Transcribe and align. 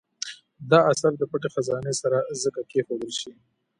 دا 0.71 0.79
اثر 0.91 1.11
د 1.17 1.23
پټې 1.31 1.49
خزانې 1.53 1.93
سره 2.01 2.17
ځکه 2.43 2.61
کېښودل 2.69 3.11
شي. 3.19 3.31